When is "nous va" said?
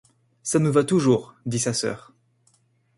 0.57-0.83